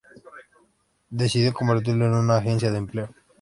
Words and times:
Decidió 1.11 1.53
convertirlo 1.53 2.05
en 2.07 2.15
una 2.15 2.37
agencia 2.37 2.71
de 2.71 2.79
empleo. 2.79 3.13